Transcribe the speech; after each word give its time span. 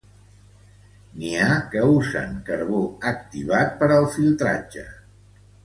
N'hi 1.17 1.33
ha 1.41 1.49
que 1.75 1.83
usen 1.99 2.33
carbó 2.49 2.81
activat 3.13 3.79
per 3.83 3.93
al 3.99 4.11
filtratge. 4.19 4.91